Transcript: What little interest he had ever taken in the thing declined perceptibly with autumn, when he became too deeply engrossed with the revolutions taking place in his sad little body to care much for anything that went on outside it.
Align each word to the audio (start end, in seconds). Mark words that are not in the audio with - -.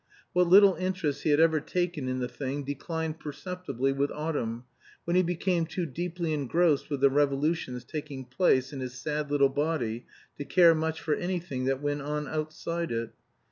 What 0.33 0.47
little 0.47 0.73
interest 0.77 1.21
he 1.21 1.29
had 1.29 1.39
ever 1.39 1.59
taken 1.59 2.07
in 2.07 2.17
the 2.17 2.27
thing 2.27 2.63
declined 2.63 3.19
perceptibly 3.19 3.91
with 3.91 4.09
autumn, 4.09 4.63
when 5.05 5.15
he 5.15 5.21
became 5.21 5.67
too 5.67 5.85
deeply 5.85 6.33
engrossed 6.33 6.89
with 6.89 7.01
the 7.01 7.09
revolutions 7.11 7.83
taking 7.83 8.25
place 8.25 8.73
in 8.73 8.79
his 8.79 8.99
sad 8.99 9.29
little 9.29 9.47
body 9.49 10.07
to 10.39 10.43
care 10.43 10.73
much 10.73 11.01
for 11.01 11.13
anything 11.13 11.65
that 11.65 11.83
went 11.83 12.01
on 12.01 12.27
outside 12.27 12.91
it. 12.91 13.13